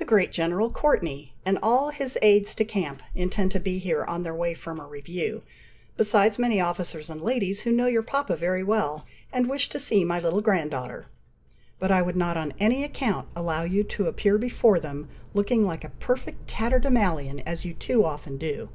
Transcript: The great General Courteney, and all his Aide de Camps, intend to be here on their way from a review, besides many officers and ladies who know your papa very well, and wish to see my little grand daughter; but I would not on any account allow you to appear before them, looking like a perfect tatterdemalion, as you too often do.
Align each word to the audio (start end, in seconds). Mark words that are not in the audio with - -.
The 0.00 0.04
great 0.04 0.32
General 0.32 0.68
Courteney, 0.68 1.32
and 1.46 1.56
all 1.62 1.90
his 1.90 2.18
Aide 2.22 2.46
de 2.56 2.64
Camps, 2.64 3.04
intend 3.14 3.52
to 3.52 3.60
be 3.60 3.78
here 3.78 4.02
on 4.02 4.24
their 4.24 4.34
way 4.34 4.52
from 4.52 4.80
a 4.80 4.84
review, 4.84 5.44
besides 5.96 6.40
many 6.40 6.60
officers 6.60 7.08
and 7.08 7.20
ladies 7.20 7.60
who 7.60 7.70
know 7.70 7.86
your 7.86 8.02
papa 8.02 8.34
very 8.34 8.64
well, 8.64 9.06
and 9.32 9.48
wish 9.48 9.68
to 9.68 9.78
see 9.78 10.04
my 10.04 10.18
little 10.18 10.40
grand 10.40 10.72
daughter; 10.72 11.06
but 11.78 11.92
I 11.92 12.02
would 12.02 12.16
not 12.16 12.36
on 12.36 12.52
any 12.58 12.82
account 12.82 13.28
allow 13.36 13.62
you 13.62 13.84
to 13.84 14.06
appear 14.08 14.38
before 14.38 14.80
them, 14.80 15.08
looking 15.34 15.64
like 15.64 15.84
a 15.84 15.90
perfect 16.00 16.48
tatterdemalion, 16.50 17.38
as 17.46 17.64
you 17.64 17.72
too 17.74 18.04
often 18.04 18.38
do. 18.38 18.70